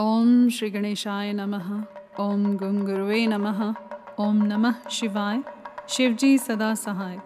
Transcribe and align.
ओम 0.00 0.48
श्री 0.48 0.70
गणेशाय 0.70 1.32
नमः। 1.32 1.84
ओम 2.20 2.56
गंग 2.56 2.88
नमः। 3.28 3.74
ओम 4.20 4.36
नमः 4.36 4.88
शिवाय। 4.90 5.42
शिवजी 5.88 6.38
सदा 6.38 6.74
सहाय। 6.74 7.18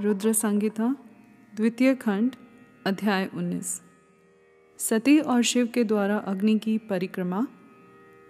रुद्र 0.00 0.32
संगीता 0.32 0.96
द्वितीय 1.56 1.94
खंड, 1.94 2.36
अध्याय 2.86 3.30
19 3.34 3.82
सती 4.78 5.18
और 5.18 5.42
शिव 5.42 5.66
के 5.66 5.84
द्वारा 5.84 6.16
अग्नि 6.16 6.58
की 6.58 6.78
परिक्रमा। 6.78 7.46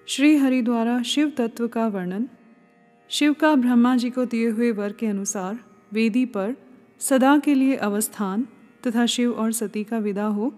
श्री 0.07 0.37
हरि 0.37 0.63
द्वारा 0.63 1.03
शिव 1.03 1.33
तत्व 1.39 1.69
का 1.69 1.87
वर्णन। 1.87 2.29
शिव 3.09 3.33
का 3.33 3.55
ब्रह्मा 3.55 3.97
जी 3.97 4.11
को 4.11 4.25
दिए 4.25 4.51
हुए 4.51 4.71
वर 4.71 4.93
के 4.93 5.07
अनुसार 5.07 5.59
वेदी 5.93 6.27
पर 6.27 6.57
सदा 6.99 7.39
के 7.39 7.55
लिए 7.55 7.77
अवस्थान 7.77 8.47
तथा 8.87 9.07
शिव 9.07 9.33
और 9.33 9.53
सती 9.53 9.85
का 9.85 9.99
विदा 9.99 10.27
हो, 10.27 10.55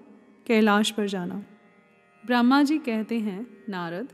कैलाश 0.47 0.91
पर 0.91 1.07
जाना। 1.07 1.43
ब्रह्मा 2.27 2.63
जी 2.63 2.79
कहते 2.79 3.19
हैं, 3.19 3.65
नारद 3.69 4.09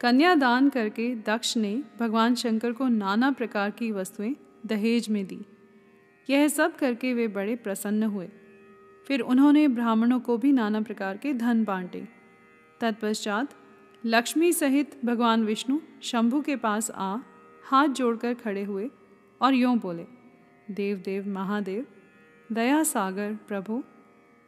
कन्यादान 0.00 0.68
करके 0.68 1.14
दक्ष 1.14 1.56
ने 1.56 1.82
भगवान 2.00 2.34
शंकर 2.34 2.72
को 2.72 2.88
नाना 2.88 3.30
प्रकार 3.30 3.70
की 3.70 3.92
वस्तुएँ 3.92 4.34
दहेज 4.66 5.08
में 5.08 5.26
दी। 5.26 5.40
यह 6.30 6.48
सब 6.48 6.76
करके 6.76 7.14
वे 7.14 7.28
बड़े 7.28 7.56
प्रसन्न 7.56 8.02
हुए। 8.02 8.28
फिर 9.06 9.20
उन्होंने 9.20 9.68
ब्राह्मणों 9.68 10.20
को 10.20 10.38
भी 10.38 10.52
नाना 10.52 10.80
प्रकार 10.80 11.16
के 11.16 11.34
धन 11.34 11.64
बांटे। 11.64 12.08
तत्पश्चात 12.80 13.54
लक्ष्मी 14.04 14.52
सहित 14.52 15.04
भगवान 15.04 15.44
विष्णु 15.44 15.78
शंभु 16.02 16.40
के 16.40 16.56
पास 16.56 16.90
आ, 16.90 17.16
हाथ 17.64 17.88
जोड़कर 17.88 18.34
खड़े 18.34 18.64
हुए 18.64 18.90
और 19.40 19.54
यों 19.54 19.78
बोले 19.78 20.06
देव 20.70 20.96
देव 20.98 21.28
महादेव, 21.28 21.86
दया 22.52 22.82
सागर, 22.82 23.38
प्रभु, 23.48 23.82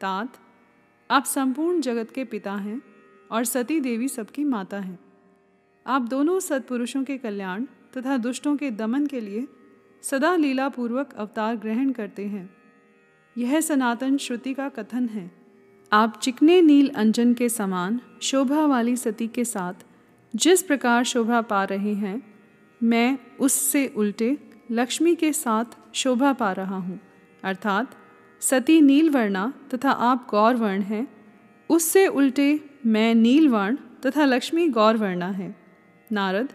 तात 0.01 0.37
आप 1.11 1.25
संपूर्ण 1.25 1.81
जगत 1.81 2.11
के 2.11 2.23
पिता 2.23 2.51
हैं 2.55 2.81
और 3.31 3.45
सती 3.45 3.79
देवी 3.79 4.07
सबकी 4.07 4.43
माता 4.43 4.79
हैं। 4.79 4.99
आप 5.85 6.01
दोनों 6.01 6.39
सत्पुरुषों 6.39 7.03
के 7.03 7.17
कल्याण 7.17 7.65
तथा 7.97 8.17
दुष्टों 8.17 8.55
के 8.57 8.69
दमन 8.71 9.05
के 9.05 9.19
लिए 9.19 9.47
सदा 10.03 10.35
लीला 10.35 10.69
पूर्वक 10.69 11.13
अवतार 11.13 11.55
ग्रहण 11.55 11.91
करते 11.91 12.25
हैं। 12.25 12.49
यह 13.35 13.59
सनातन 13.61 14.17
श्रुति 14.17 14.53
का 14.53 14.69
कथन 14.69 15.09
है। 15.09 15.29
आप 15.91 16.19
चिकने 16.19 16.61
नील 16.61 16.89
अंजन 16.89 17.33
के 17.33 17.49
समान 17.49 17.99
शोभा 18.21 18.65
वाली 18.65 18.95
सती 18.95 19.27
के 19.27 19.45
साथ 19.45 19.85
जिस 20.33 20.63
प्रकार 20.63 21.03
शोभा 21.03 21.41
पा 21.41 21.63
रहे 21.63 21.93
हैं, 21.93 22.21
मैं 22.81 23.17
उससे 23.39 23.87
उल्टे 23.87 24.37
लक्ष्मी 24.71 25.15
के 25.15 25.33
साथ 25.33 25.77
शोभा 25.93 26.33
पा 26.33 26.51
रहा 26.51 26.77
हूँ, 26.77 26.99
अर्थात 27.43 27.95
सती 28.41 28.81
नीलवर्णा 28.81 29.53
तथा 29.73 29.91
आप 29.91 30.27
गौरवर्ण 30.29 30.81
हैं। 30.81 31.07
उससे 31.69 32.07
उल्टे 32.07 32.59
मैं 32.85 33.15
नीलवर्ण 33.15 33.75
तथा 34.05 34.25
लक्ष्मी 34.25 34.67
गौरवर्णा 34.67 35.27
है। 35.27 35.55
नारद, 36.11 36.49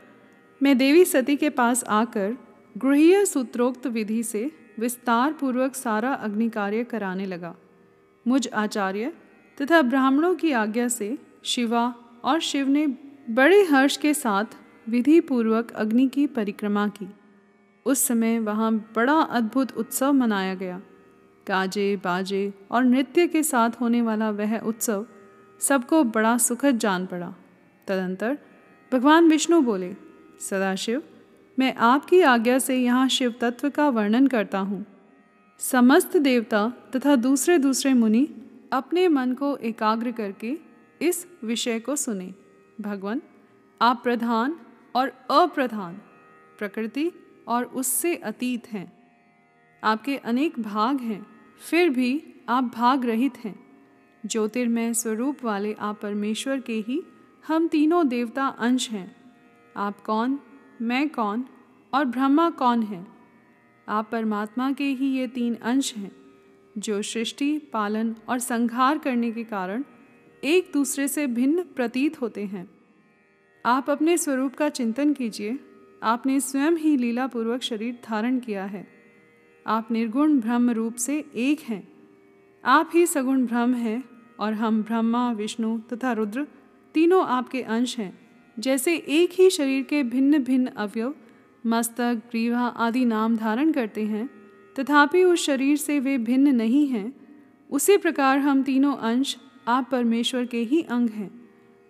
मैं 0.63 0.79
देवी 0.79 1.05
सती 1.05 1.37
के 1.37 1.51
पास 1.51 1.85
आकर 1.85 2.37
गृह 2.79 3.25
सूत्रोक्त 3.25 3.87
विधि 3.87 4.23
से 4.23 4.51
विस्तार 4.79 5.33
पूर्वक 5.33 5.75
सारा 5.75 6.13
अग्नि 6.15 6.49
कार्य 6.49 6.85
कराने 6.85 7.27
लगा। 7.27 7.55
मुझ 8.29 8.49
आचार्य 8.49 9.13
तथा 9.63 9.83
ब्राह्मणों 9.83 10.35
की 10.35 10.53
आज्ञा 10.53 10.89
से 10.89 11.19
शिवा 11.45 11.95
और 12.25 12.41
शिव 12.41 12.69
ने 12.69 12.87
बड़े 13.31 13.63
हर्ष 13.65 13.97
के 13.97 14.15
साथ 14.15 14.45
विधि 14.89 15.21
पूर्वक 15.21 15.71
अग्नि 15.71 16.09
की 16.09 16.27
परिक्रमा 16.27 16.89
की। 16.89 17.09
उस 17.87 18.07
समय 18.07 18.39
वहाँ 18.39 18.93
बड़ा 18.97 19.21
अद्भुत 19.21 19.77
उत्सव 19.77 20.13
मनाया 20.13 20.55
गया। 20.55 20.83
गाजे, 21.49 21.97
बाजे 21.97 22.55
और 22.71 22.85
नृत्य 22.85 23.27
के 23.27 23.43
साथ 23.43 23.71
होने 23.81 24.03
वाला 24.03 24.31
वह 24.31 24.59
उत्सव 24.59 25.07
सबको 25.61 26.05
बड़ा 26.05 26.39
सुखद 26.39 26.79
जान 26.79 27.07
पड़ा। 27.07 27.35
तदंतर 27.87 28.39
भगवान 28.93 29.29
विष्णु 29.29 29.61
बोले, 29.61 29.95
सदाशिव, 30.41 31.03
मैं 31.59 31.75
आपकी 31.75 32.21
आज्ञा 32.21 32.59
से 32.59 32.77
यहाँ 32.77 33.09
शिव 33.09 33.35
तत्व 33.41 33.71
का 33.71 33.89
वर्णन 33.89 34.27
करता 34.27 34.59
हूँ। 34.59 34.87
समस्त 35.59 36.17
देवता 36.17 36.73
तथा 36.97 37.17
दूसरे 37.17 37.59
दूसरे 37.59 37.95
मुनि 37.95 38.29
अपने 38.73 39.09
मन 39.09 39.35
को 39.35 39.57
एकाग्र 39.57 40.13
करके 40.13 40.59
इस 41.03 41.27
विषय 41.45 41.81
को 41.81 41.97
सुने। 41.97 42.35
भगवान, 42.81 43.23
आप 43.83 44.01
प्रधान 44.03 44.59
और 44.97 45.09
अप्रधान, 45.31 45.95
प्रकृति 46.59 47.11
और 47.49 47.65
उससे 47.65 48.17
अतीत 48.17 48.67
हैं। 48.67 48.93
आपके 49.85 50.17
अनेक 50.17 50.59
भाग 50.61 51.01
हैं। 51.01 51.36
फिर 51.61 51.91
भी 51.91 52.35
आप 52.49 52.65
भाग 52.65 53.05
रहित 53.05 53.37
हैं। 53.37 53.67
ज्योतिर्मय 54.27 54.95
स्वरूप 54.95 55.45
वाले 55.45 55.73
आप 55.73 56.01
परमेश्वर 56.01 56.61
के 56.61 56.81
ही 56.81 57.03
हम 57.47 57.69
तीनों 57.69 58.09
देवता 58.09 58.47
अंश 58.47 58.91
हैं। 58.91 59.17
आप 59.77 60.01
कौन? 60.01 60.39
मैं 60.83 61.09
कौन? 61.09 61.45
और 61.95 62.05
ब्रह्मा 62.05 62.51
कौन 62.51 62.83
है? 62.83 63.07
आप 63.89 64.09
परमात्मा 64.13 64.73
के 64.73 64.85
ही 64.85 65.07
ये 65.07 65.27
तीन 65.27 65.55
अंश 65.55 65.95
हैं, 65.95 66.13
जो 66.79 67.03
सृष्टि, 67.03 67.59
पालन 67.59 68.17
और 68.29 68.39
संहार 68.39 68.99
करने 68.99 69.33
के 69.33 69.45
कारण 69.45 69.85
एक 70.45 70.71
दूसरे 70.73 71.09
से 71.09 71.27
भिन्न 71.27 71.63
प्रतीत 71.63 72.21
होते 72.21 72.45
हैं। 72.45 72.71
आप 73.67 73.91
अपने 73.91 74.19
स्वरूप 74.19 74.55
का 74.55 74.69
चिंतन 74.69 75.13
कीजिए। 75.13 75.59
आपने 76.03 76.41
स्वयं 76.41 76.73
ही 76.73 76.97
लीलापूर्वक 76.97 77.63
शरीर 77.63 77.99
धारण 78.05 78.39
किया 78.39 78.65
है। 78.65 78.96
आप 79.67 79.89
निर्गुण 79.91 80.41
ब्रह्म 80.41 80.71
रूप 80.71 80.95
से 80.95 81.25
एक 81.35 81.61
हैं। 81.61 81.89
आप 82.65 82.91
ही 82.95 83.07
सगुण 83.07 83.47
ब्रह्म 83.47 83.75
हैं 83.75 84.05
और 84.41 84.53
हम 84.53 84.83
ब्रह्मा, 84.83 85.33
विष्णु 85.33 85.79
तथा 85.79 86.13
रुद्र 86.13 86.47
तीनों 86.95 87.27
आपके 87.27 87.63
अंश 87.63 87.99
हैं, 87.99 88.19
जैसे 88.59 88.97
एक 88.97 89.31
ही 89.33 89.51
शरीर 89.51 89.83
के 89.83 90.03
भिन्न 90.03 90.39
भिन्न 90.39 90.67
अवयव, 90.67 91.15
मस्तक 91.67 92.23
ग्रीवा 92.31 92.61
आदि 92.61 93.05
नाम 93.05 93.37
धारण 93.37 93.73
करते 93.73 94.03
हैं, 94.03 94.31
तथापि 94.81 95.25
उस 95.25 95.45
शरीर 95.45 95.77
से 95.77 96.01
वे 96.01 96.19
भिन्न 96.19 96.55
नहीं 96.55 96.87
हैं। 96.87 97.13
उसी 97.71 97.97
प्रकार 97.97 98.39
हम 98.39 98.63
तीनों 98.63 98.97
अंश 98.97 99.37
आप 99.69 99.89
परमेश्वर 99.91 100.47
के 100.47 100.59
ही 100.59 100.83
अंग 100.83 101.11
हैं, 101.11 101.31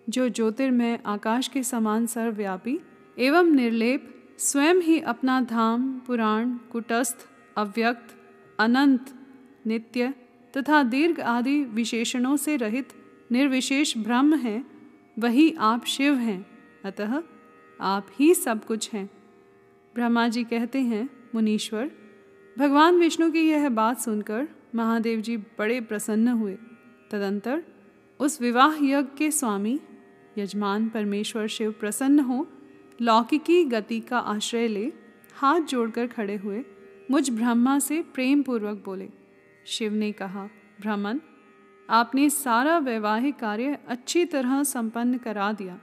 जो 0.08 0.28
ज्योतिर्मय 0.28 0.98
आकाश 1.06 1.48
के 1.48 1.62
समान 1.62 2.06
सर्वव्यापी 2.06 2.80
एवं 3.18 3.44
निर्लेप, 3.44 4.12
स्वयं 4.38 4.74
ही 4.74 5.00
अपना 5.00 5.40
धाम, 5.40 6.00
पुराण, 6.06 6.50
कुटस्थ 6.72 7.28
अव्यक्त, 7.56 8.16
अनंत, 8.58 9.06
नित्य 9.66 10.14
तथा 10.56 10.82
दीर्घ 10.82 11.20
आदि 11.20 11.64
विशेषणों 11.64 12.36
से 12.36 12.56
रहित 12.56 12.88
निर्विशेष 13.32 13.98
ब्रह्म 13.98 14.34
हैं, 14.34 14.66
वही 15.18 15.54
आप 15.58 15.84
शिव 15.84 16.14
हैं, 16.14 16.46
अतः 16.84 17.22
आप 17.80 18.06
ही 18.12 18.34
सब 18.34 18.64
कुछ 18.64 18.92
हैं। 18.92 19.10
ब्रह्मा 19.94 20.28
जी 20.28 20.44
कहते 20.44 20.80
हैं, 20.80 21.10
मुनीश्वर, 21.34 21.90
भगवान 22.58 22.96
विष्णु 22.96 23.32
की 23.32 23.40
यह 23.40 23.68
बात 23.68 24.00
सुनकर 24.00 24.48
महादेव 24.74 25.20
जी 25.20 25.36
बड़े 25.36 25.80
प्रसन्न 25.80 26.28
हुए। 26.28 26.58
तदंतर 27.10 27.64
उस 28.20 28.40
विवाह 28.40 28.74
यज्ञ 28.74 29.16
के 29.18 29.30
स्वामी, 29.30 29.80
यजमान 30.38 30.88
परमेश्वर 30.88 31.46
शिव 31.46 31.72
प्रसन्न 31.72 32.18
हो, 32.18 32.48
लौकिकी 33.02 33.64
गति 33.64 34.00
का 34.00 34.18
आश्रय 34.18 34.68
ले 34.68 34.92
हाथ 35.34 35.60
जोड़कर 35.60 36.06
खड़े 36.06 36.36
हुए 36.36 36.64
मुझ 37.10 37.30
ब्रह्मा 37.30 37.78
से 37.78 38.00
प्रेम 38.14 38.42
पूर्वक 38.42 38.82
बोले। 38.84 39.08
शिव 39.66 39.92
ने 39.92 40.12
कहा 40.12 40.44
ब्राह्मण 40.80 41.18
आपने 41.90 42.30
सारा 42.30 42.78
वैवाहिक 42.78 43.36
कार्य 43.36 43.78
अच्छी 43.88 44.24
तरह 44.24 44.62
संपन्न 44.62 45.18
करा 45.18 45.52
दिया। 45.52 45.78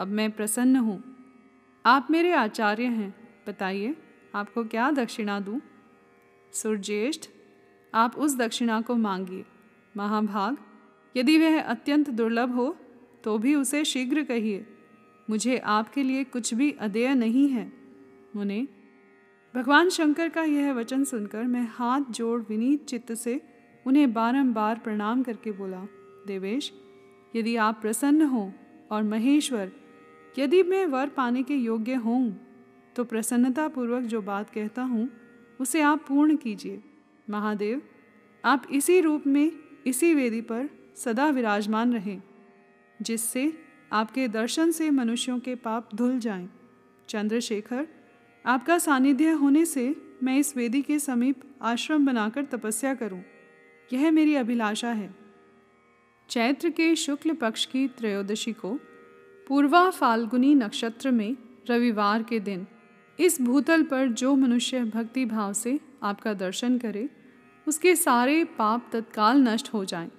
अब 0.00 0.08
मैं 0.08 0.30
प्रसन्न 0.30 0.76
हूँ। 0.76 1.02
आप 1.86 2.08
मेरे 2.10 2.32
आचार्य 2.32 2.84
हैं। 2.84 3.14
बताइए, 3.48 3.96
आपको 4.34 4.64
क्या 4.64 4.90
दक्षिणा 4.90 5.40
दूँ? 5.40 5.60
सुरज्येष्ठ 6.52 7.30
आप 7.94 8.16
उस 8.16 8.36
दक्षिणा 8.36 8.80
को 8.80 8.94
मांगिए। 8.96 9.44
महाभाग, 9.96 10.56
यदि 11.16 11.38
वह 11.38 11.62
अत्यंत 11.62 12.10
दुर्लभ 12.10 12.54
हो 12.54 12.76
तो 13.24 13.38
भी 13.38 13.54
उसे 13.54 13.84
शीघ्र 13.84 14.22
कहिए। 14.22 14.66
मुझे 15.30 15.58
आपके 15.58 16.02
लिए 16.02 16.24
कुछ 16.24 16.54
भी 16.54 16.70
अदेय 16.70 17.14
नहीं 17.14 17.48
है। 17.48 17.72
मुने 18.36 18.66
भगवान 19.54 19.88
शंकर 19.88 20.28
का 20.28 20.42
यह 20.42 20.72
वचन 20.72 21.02
सुनकर 21.04 21.44
मैं 21.44 21.66
हाथ 21.70 22.00
जोड़ 22.10 22.40
विनीत 22.40 22.84
चित्त 22.86 23.12
से 23.14 23.40
उन्हें 23.86 24.12
बारंबार 24.12 24.78
प्रणाम 24.78 25.22
करके 25.22 25.52
बोला, 25.52 25.82
देवेश, 26.26 26.72
यदि 27.36 27.56
आप 27.56 27.80
प्रसन्न 27.80 28.22
हों 28.22 28.50
और 28.90 29.02
महेश्वर, 29.02 29.72
यदि 30.36 30.62
मैं 30.62 30.84
वर 30.86 31.08
पाने 31.08 31.42
के 31.42 31.54
योग्य 31.54 31.94
हों 31.96 32.32
तो 32.96 33.04
प्रसन्नतापूर्वक 33.04 34.02
जो 34.02 34.22
बात 34.22 34.50
कहता 34.50 34.82
हूँ, 34.82 35.08
उसे 35.60 35.80
आप 35.80 36.04
पूर्ण 36.08 36.36
कीजिए 36.36 36.82
महादेव, 37.30 37.82
आप 38.44 38.66
इसी 38.72 39.00
रूप 39.00 39.26
में 39.26 39.52
इसी 39.86 40.14
वेदी 40.14 40.40
पर 40.40 40.68
सदा 40.96 41.28
विराजमान 41.28 41.92
रहें, 41.92 42.22
जिससे 43.00 43.52
आपके 43.92 44.28
दर्शन 44.28 44.70
से 44.70 44.90
मनुष्यों 44.90 45.38
के 45.38 45.54
पाप 45.54 45.94
धुल 45.94 46.18
जाएँ। 46.18 46.48
चंद्रशेखर 47.08 47.86
आपका 48.46 48.78
सानिध्य 48.78 49.30
होने 49.30 49.64
से 49.64 49.96
मैं 50.22 50.38
इस 50.38 50.56
वेदी 50.56 50.82
के 50.82 50.98
समीप 50.98 51.42
आश्रम 51.62 52.06
बनाकर 52.06 52.44
तपस्या 52.44 52.94
करूँ। 52.94 53.22
यह 53.92 54.10
मेरी 54.10 54.34
अभिलाषा 54.34 54.92
है। 54.92 55.14
चैत्र 56.28 56.70
के 56.70 56.96
शुक्ल 56.96 57.32
पक्ष 57.32 57.66
की 57.66 57.88
त्रयोदशी 57.88 58.52
को 58.52 58.78
पूर्वा 59.48 59.90
फाल्गुनी 59.90 60.54
नक्षत्र 60.54 61.10
में 61.10 61.36
रविवार 61.70 62.22
के 62.22 62.40
दिन 62.40 62.66
इस 63.20 63.40
भूतल 63.40 63.82
पर 63.82 64.08
जो 64.08 64.34
मनुष्य 64.36 64.84
भक्ति 64.84 65.24
भाव 65.24 65.52
से 65.52 65.80
आपका 66.02 66.34
दर्शन 66.34 66.78
करे 66.78 67.08
उसके 67.66 67.96
सारे 67.96 68.44
पाप 68.44 68.90
तत्काल 68.92 69.36
नष्ट 69.36 69.72
हो 69.74 69.84
जाएँ, 69.84 70.10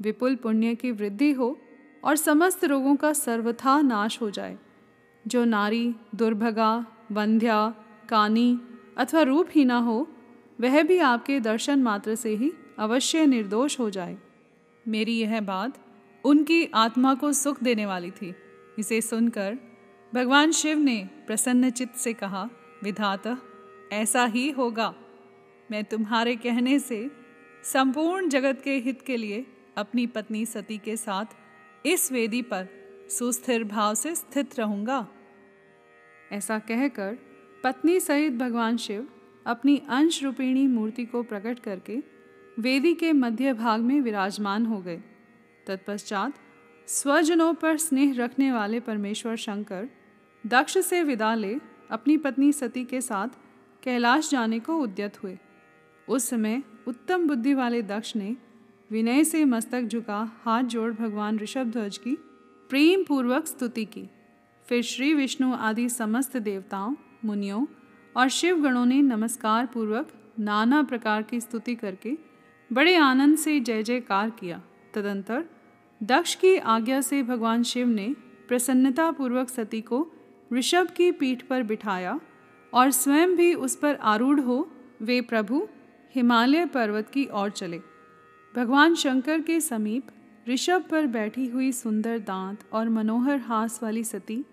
विपुल 0.00 0.36
पुण्य 0.36 0.74
की 0.74 0.90
वृद्धि 0.90 1.32
हो 1.32 1.58
और 2.04 2.16
समस्त 2.16 2.64
रोगों 2.64 2.96
का 2.96 3.12
सर्वथा 3.12 3.80
नाश 3.80 4.20
हो 4.20 4.30
जाए। 4.30 4.58
जो 5.26 5.44
नारी 5.44 5.94
दुर्भगा 6.14 6.86
वंध्या, 7.12 7.74
कानी 8.08 8.60
अथवा 8.96 9.22
रूपहीना 9.22 9.78
हो, 9.78 10.08
वह 10.60 10.82
भी 10.82 10.98
आपके 10.98 11.40
दर्शन 11.40 11.82
मात्र 11.82 12.14
से 12.14 12.34
ही 12.34 12.52
अवश्य 12.78 13.26
निर्दोष 13.26 13.78
हो 13.80 13.90
जाए। 13.90 14.18
मेरी 14.88 15.18
यह 15.18 15.40
बात 15.40 15.78
उनकी 16.24 16.66
आत्मा 16.74 17.14
को 17.14 17.32
सुख 17.32 17.62
देने 17.62 17.86
वाली 17.86 18.10
थी। 18.10 18.34
इसे 18.78 19.00
सुनकर 19.00 19.58
भगवान 20.14 20.52
शिव 20.52 20.78
ने 20.78 21.08
प्रसन्न 21.26 21.70
चित्त 21.70 21.94
से 21.94 22.12
कहा, 22.12 22.48
विधाता, 22.82 23.38
ऐसा 23.92 24.24
ही 24.24 24.50
होगा। 24.50 24.94
मैं 25.70 25.84
तुम्हारे 25.84 26.36
कहने 26.36 26.78
से 26.78 27.10
संपूर्ण 27.64 28.28
जगत 28.28 28.60
के 28.64 28.78
हित 28.78 29.02
के 29.02 29.16
लिए 29.16 29.46
अपनी 29.76 30.06
पत्नी 30.06 30.46
सती 30.46 30.78
के 30.78 30.96
साथ 30.96 31.24
इस 31.86 32.12
वेदी 32.12 32.42
पर 32.42 32.68
सुस्थिर 33.10 33.64
भाव 33.64 33.94
से 33.94 34.14
स्थित 34.14 34.58
रहूँगा। 34.58 35.06
ऐसा 36.32 36.58
कहकर 36.58 37.18
पत्नी 37.64 38.00
सहित 38.00 38.32
भगवान 38.32 38.76
शिव 38.76 39.08
अपनी 39.46 39.82
अंश 39.88 40.22
रूपिणी 40.24 40.66
मूर्ति 40.66 41.04
को 41.04 41.22
प्रकट 41.22 41.58
करके 41.58 42.02
वेदी 42.58 42.94
के 42.94 43.12
मध्य 43.12 43.52
भाग 43.52 43.80
में 43.80 44.00
विराजमान 44.00 44.66
हो 44.66 44.78
गए। 44.78 45.02
तत्पश्चात 45.66 46.34
स्वजनों 46.86 47.54
पर 47.54 47.76
स्नेह 47.76 48.14
रखने 48.14 48.52
वाले 48.52 48.80
परमेश्वर 48.80 49.36
शंकर 49.36 49.88
दक्ष 50.46 50.78
से 50.78 51.02
विदा 51.02 51.34
ले 51.34 51.56
अपनी 51.90 52.16
पत्नी 52.16 52.52
सती 52.52 52.84
के 52.84 53.00
साथ 53.00 53.28
कैलाश 53.82 54.30
जाने 54.30 54.60
को 54.60 54.78
उद्यत 54.78 55.22
हुए। 55.22 55.38
उस 56.08 56.28
समय 56.28 56.62
उत्तम 56.88 57.26
बुद्धि 57.26 57.54
वाले 57.54 57.82
दक्ष 57.82 58.16
ने 58.16 58.36
विनय 58.90 59.24
से 59.24 59.44
मस्तक 59.44 59.82
झुका 59.82 60.30
हाथ 60.42 60.62
जोड़ 60.62 60.92
भगवान 60.92 61.38
ऋषभ 61.38 61.64
ध्वज 61.64 61.98
की 61.98 62.16
प्रेम 62.70 63.04
पूर्वक 63.04 63.46
स्तुति 63.46 63.84
की। 63.84 64.08
फिर 64.68 64.82
श्री 64.82 65.14
विष्णु 65.14 65.52
आदि 65.54 65.88
समस्त 65.88 66.36
देवताओं, 66.36 66.94
मुनियों 67.24 67.66
और 68.16 68.28
शिव 68.28 68.62
गणों 68.62 68.86
ने 68.86 69.02
नमस्कार 69.02 69.66
पूर्वक 69.66 70.08
नाना 70.38 70.82
प्रकार 70.82 71.22
की 71.22 71.40
स्तुति 71.40 71.74
करके 71.74 72.16
बड़े 72.72 72.94
आनंद 72.96 73.36
से 73.36 73.60
जय 73.60 73.82
जयकार 73.82 74.30
किया। 74.30 74.60
तदंतर 74.94 75.44
दक्ष 76.02 76.34
की 76.34 76.56
आज्ञा 76.56 77.00
से 77.00 77.22
भगवान 77.22 77.62
शिव 77.62 77.86
ने 77.86 78.08
प्रसन्नता 78.48 79.10
पूर्वक 79.10 79.48
सती 79.48 79.80
को 79.80 80.06
ऋषभ 80.52 80.90
की 80.96 81.12
पीठ 81.12 81.42
पर 81.42 81.62
बिठाया 81.62 82.20
और 82.72 82.90
स्वयं 82.90 83.36
भी 83.36 83.54
उस 83.54 83.76
पर 83.76 83.94
आरूढ़ 83.94 84.40
हो 84.40 84.58
वे 85.02 85.20
प्रभु 85.20 85.68
हिमालय 86.14 86.66
पर्वत 86.66 87.08
की 87.08 87.26
ओर 87.32 87.50
चले। 87.50 87.80
भगवान 88.54 88.94
शंकर 88.94 89.40
के 89.40 89.60
समीप 89.60 90.06
ऋषभ 90.48 90.84
पर 90.90 91.06
बैठी 91.06 91.46
हुई 91.46 91.72
सुंदर 91.72 92.18
दांत 92.18 92.68
और 92.72 92.88
मनोहर 92.88 93.38
हास 93.38 93.80
वाली 93.82 94.04
सती 94.04 94.44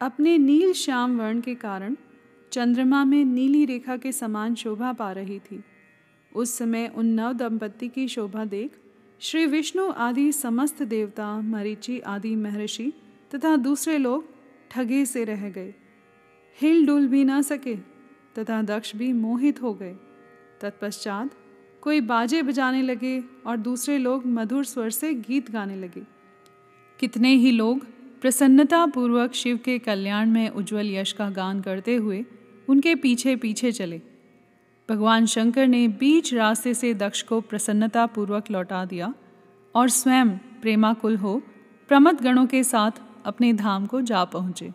अपने 0.00 0.38
नील 0.38 0.72
श्याम 0.72 1.18
वर्ण 1.20 1.40
के 1.40 1.54
कारण 1.54 1.96
चंद्रमा 2.52 3.04
में 3.04 3.24
नीली 3.24 3.64
रेखा 3.64 3.96
के 3.96 4.12
समान 4.12 4.54
शोभा 4.54 4.92
पा 4.92 5.12
रही 5.12 5.38
थी। 5.38 5.64
उस 6.32 6.58
समय 6.58 6.92
उन 6.96 7.06
नव 7.06 7.32
दंपत्ति 7.32 7.88
की 7.88 8.08
शोभा 8.08 8.44
देख 8.44 8.78
श्री 9.20 9.46
विष्णु 9.46 9.90
आदि 9.90 10.32
समस्त 10.32 10.82
देवता, 10.82 11.40
मरीचि 11.40 11.98
आदि 12.00 12.36
महर्षि 12.36 12.92
तथा 13.34 13.56
दूसरे 13.56 13.98
लोग 13.98 14.24
ठगे 14.70 15.06
से 15.06 15.24
रह 15.24 15.50
गए। 15.50 15.74
हिल 16.60 16.86
डुल 16.86 17.06
भी 17.06 17.24
ना 17.24 17.42
सके 17.42 17.76
तथा 18.38 18.62
दक्ष 18.62 18.96
भी 18.96 19.12
मोहित 19.12 19.62
हो 19.62 19.74
गए। 19.74 19.94
तत्पश्चात 20.60 21.30
कोई 21.82 22.00
बाजे 22.00 22.42
बजाने 22.42 22.82
लगे 22.82 23.24
और 23.46 23.56
दूसरे 23.56 23.98
लोग 23.98 24.26
मधुर 24.26 24.64
स्वर 24.64 24.90
से 24.90 25.14
गीत 25.14 25.50
गाने 25.50 25.76
लगे। 25.76 26.02
कितने 27.00 27.34
ही 27.34 27.50
लोग 27.50 27.86
प्रसन्नता 28.22 28.84
पूर्वक 28.86 29.34
शिव 29.34 29.58
के 29.64 29.78
कल्याण 29.78 30.30
में 30.30 30.48
उज्जवल 30.50 30.90
यश 30.90 31.12
का 31.12 31.28
गान 31.30 31.60
करते 31.60 31.94
हुए 31.96 32.24
उनके 32.68 32.94
पीछे 32.94 33.34
पीछे 33.36 33.70
चले। 33.72 34.00
भगवान 34.88 35.26
शंकर 35.26 35.66
ने 35.66 35.86
बीच 35.88 36.32
रास्ते 36.34 36.72
से 36.74 36.92
दक्ष 36.94 37.22
को 37.22 37.40
प्रसन्नता 37.40 38.06
पूर्वक 38.06 38.50
लौटा 38.50 38.84
दिया 38.84 39.12
और 39.74 39.88
स्वयं 39.88 40.36
प्रेमाकुल 40.62 41.16
हो 41.16 41.36
प्रमथ 41.90 42.22
गणों 42.22 42.46
के 42.46 42.64
साथ 42.64 43.00
अपने 43.24 43.52
धाम 43.52 43.86
को 43.86 44.00
जा 44.00 44.24
पहुँचे। 44.24 44.72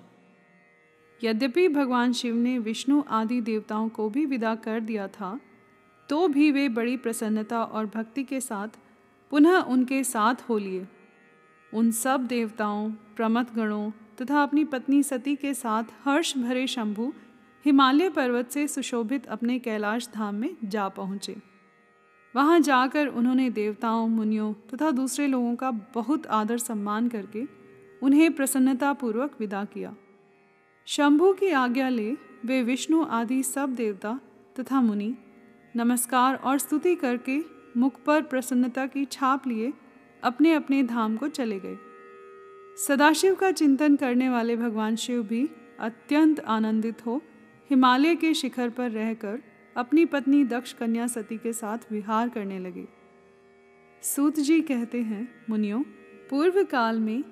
यद्यपि 1.21 1.67
भगवान 1.67 2.13
शिव 2.13 2.35
ने 2.35 2.57
विष्णु 2.59 3.03
आदि 3.11 3.41
देवताओं 3.41 3.89
को 3.89 4.09
भी 4.09 4.25
विदा 4.25 4.55
कर 4.55 4.79
दिया 4.79 5.07
था 5.09 5.39
तो 6.09 6.27
भी 6.27 6.51
वे 6.51 6.67
बड़ी 6.69 6.97
प्रसन्नता 6.97 7.63
और 7.63 7.85
भक्ति 7.85 8.23
के 8.23 8.39
साथ 8.41 8.79
पुनः 9.31 9.57
उनके 9.57 10.03
साथ 10.03 10.49
हो 10.49 10.57
लिए। 10.57 10.85
उन 11.73 11.91
सब 11.91 12.25
देवताओं 12.27 12.89
प्रमथ 13.15 13.45
गणों 13.55 13.91
तथा 14.21 14.43
अपनी 14.43 14.63
पत्नी 14.63 15.03
सती 15.03 15.35
के 15.35 15.53
साथ 15.53 15.83
हर्ष 16.05 16.37
भरे 16.37 16.67
शंभु 16.67 17.11
हिमालय 17.65 18.09
पर्वत 18.09 18.51
से 18.51 18.67
सुशोभित 18.67 19.25
अपने 19.25 19.59
कैलाश 19.59 20.09
धाम 20.13 20.35
में 20.35 20.55
जा 20.63 20.87
पहुँचे। 20.89 21.35
वहाँ 22.35 22.59
जाकर 22.59 23.07
उन्होंने 23.07 23.49
देवताओं, 23.49 24.07
मुनियों 24.07 24.53
तथा 24.53 24.91
दूसरे 24.91 25.27
लोगों 25.27 25.55
का 25.55 25.71
बहुत 25.71 26.27
आदर 26.27 26.57
सम्मान 26.57 27.07
करके 27.07 27.43
उन्हें 28.01 28.31
प्रसन्नतापूर्वक 28.33 29.35
विदा 29.39 29.63
किया। 29.65 29.95
शंभु 30.87 31.33
की 31.33 31.49
आज्ञा 31.49 31.89
ले 31.89 32.11
वे 32.45 32.63
विष्णु 32.63 33.03
आदि 33.03 33.43
सब 33.43 33.75
देवता 33.75 34.19
तथा 34.59 34.81
मुनि 34.81 35.15
नमस्कार 35.75 36.35
और 36.35 36.57
स्तुति 36.57 36.95
करके 36.95 37.39
मुख 37.77 38.03
पर 38.03 38.21
प्रसन्नता 38.21 38.85
की 38.85 39.05
छाप 39.05 39.47
लिए 39.47 39.73
अपने 40.23 40.53
अपने 40.53 40.83
धाम 40.83 41.17
को 41.17 41.27
चले 41.27 41.59
गए। 41.59 41.77
सदाशिव 42.77 43.35
का 43.35 43.51
चिंतन 43.51 43.95
करने 43.95 44.29
वाले 44.29 44.55
भगवान 44.55 44.95
शिव 44.95 45.23
भी 45.23 45.49
अत्यंत 45.79 46.39
आनंदित 46.39 47.05
हो, 47.05 47.21
हिमालय 47.69 48.15
के 48.15 48.33
शिखर 48.33 48.69
पर 48.69 48.91
रहकर 48.91 49.41
अपनी 49.77 50.05
पत्नी 50.05 50.45
दक्ष 50.45 50.73
कन्या 50.73 51.07
सती 51.07 51.37
के 51.37 51.53
साथ 51.53 51.77
विहार 51.91 52.29
करने 52.29 52.59
लगे। 52.59 52.87
सूत 54.01 54.39
जी 54.39 54.61
कहते 54.61 55.01
हैं, 55.01 55.45
मुनियों, 55.49 55.83
पूर्व 56.29 56.63
काल 56.63 56.99
में 56.99 57.23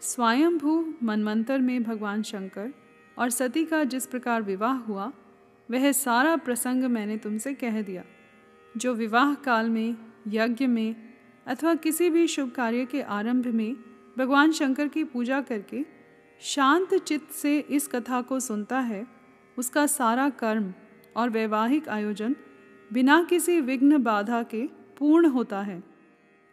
स्वयंभू 0.00 0.94
मनमंत्र 1.02 1.58
में 1.58 1.82
भगवान 1.82 2.22
शंकर 2.22 2.72
और 3.18 3.30
सती 3.30 3.64
का 3.64 3.84
जिस 3.84 4.06
प्रकार 4.06 4.42
विवाह 4.42 4.74
हुआ, 4.74 5.12
वह 5.70 5.92
सारा 5.92 6.36
प्रसंग 6.36 6.84
मैंने 6.84 7.16
तुमसे 7.16 7.54
कह 7.54 7.82
दिया। 7.82 8.04
जो 8.76 8.94
विवाह 8.94 9.34
काल 9.34 9.70
में, 9.70 9.96
यज्ञ 10.28 10.66
में 10.66 11.09
अथवा 11.46 11.74
किसी 11.74 12.10
भी 12.10 12.26
शुभ 12.26 12.50
कार्य 12.50 12.84
के 12.84 13.02
आरंभ 13.02 13.46
में 13.46 13.76
भगवान 14.18 14.52
शंकर 14.52 14.88
की 14.88 15.04
पूजा 15.04 15.40
करके 15.40 15.84
शांत 16.40 16.94
चित्त 16.94 17.32
से 17.32 17.58
इस 17.58 17.86
कथा 17.88 18.20
को 18.22 18.40
सुनता 18.40 18.78
है, 18.78 19.06
उसका 19.58 19.86
सारा 19.86 20.28
कर्म 20.30 20.72
और 21.16 21.30
वैवाहिक 21.30 21.88
आयोजन 21.88 22.36
बिना 22.92 23.22
किसी 23.22 23.60
विघ्न 23.60 24.02
बाधा 24.02 24.42
के 24.42 24.66
पूर्ण 24.98 25.26
होता 25.26 25.60
है 25.60 25.82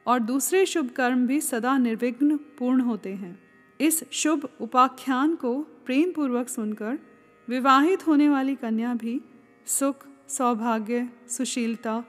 और 0.06 0.20
दूसरे 0.20 0.66
शुभ 0.66 0.90
कर्म 0.90 1.28
भी 1.28 1.42
सदा 1.42 1.78
निर्विघ्न 1.78 2.38
पूर्ण 2.38 2.82
होते 2.82 3.14
हैं। 3.14 3.40
इस 3.80 4.04
शुभ 4.12 4.50
उपाख्यान 4.62 5.36
को 5.36 5.58
प्रेम 5.86 6.12
पूर्वक 6.12 6.50
सुनकर 6.50 6.98
विवाहित 7.48 8.08
होने 8.08 8.30
वाली 8.30 8.56
कन्या 8.56 8.94
भी 8.94 9.22
सुख, 9.66 10.06
सौभाग्य, 10.30 11.10
सुशीलता 11.30 12.04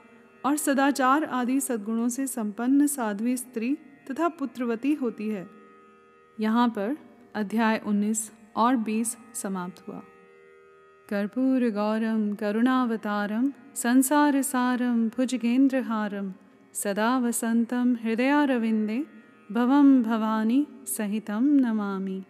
और 0.45 0.57
सदाचार 0.57 1.23
आदि 1.23 1.59
सद्गुणों 1.59 2.09
से 2.09 2.27
संपन्न 2.27 2.87
साध्वी 2.87 3.37
स्त्री 3.37 3.77
तथा 4.11 4.27
पुत्रवती 4.27 4.93
होती 4.93 5.29
है। 5.29 5.47
यहाँ 6.39 6.69
पर 6.69 6.97
अध्याय 7.35 7.81
19 7.85 8.31
और 8.55 8.75
20 8.75 9.17
समाप्त 9.33 9.87
हुआ। 9.87 10.01
कर्पूर 11.09 11.69
गौरम, 11.69 12.35
करुणावतारम, 12.35 13.51
संसार 13.75 14.41
सारम, 14.41 15.09
भुजगेंद्रहारम, 15.09 16.33
सदा 16.73 17.17
वसंतम, 17.17 17.97
हृदयारविंदे 18.03 19.05
भवं 19.51 20.03
भवानी 20.03 20.67
सहितं 20.87 21.41
नमामि। 21.41 22.23